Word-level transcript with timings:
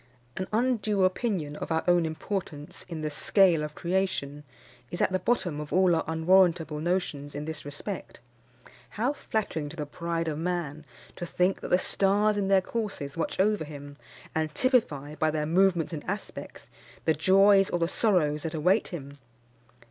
An 0.35 0.47
undue 0.51 1.03
opinion 1.03 1.55
of 1.57 1.71
our 1.71 1.83
own 1.87 2.07
importance 2.07 2.87
in 2.89 3.03
the 3.03 3.11
scale 3.11 3.61
of 3.61 3.75
creation 3.75 4.43
is 4.89 4.99
at 4.99 5.11
the 5.11 5.19
bottom 5.19 5.59
of 5.61 5.71
all 5.71 5.93
our 5.95 6.03
unwarrantable 6.07 6.79
notions 6.79 7.35
in 7.35 7.45
this 7.45 7.63
respect. 7.63 8.19
How 8.97 9.13
flattering 9.13 9.69
to 9.69 9.75
the 9.75 9.85
pride 9.85 10.27
of 10.27 10.39
man 10.39 10.85
to 11.17 11.27
think 11.27 11.59
that 11.61 11.67
the 11.69 11.77
stars 11.77 12.35
in 12.35 12.47
their 12.47 12.61
courses 12.63 13.15
watch 13.15 13.39
over 13.39 13.63
him, 13.63 13.95
and 14.33 14.51
typify, 14.55 15.13
by 15.13 15.29
their 15.29 15.45
movements 15.45 15.93
and 15.93 16.03
aspects, 16.05 16.67
the 17.05 17.13
joys 17.13 17.69
or 17.69 17.77
the 17.77 17.87
sorrows 17.87 18.41
that 18.41 18.55
await 18.55 18.87
him! 18.87 19.19